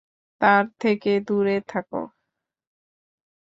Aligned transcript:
তার 0.41 0.65
থেকে 0.79 1.11
দূরে 1.27 1.57
থাকো। 1.67 2.01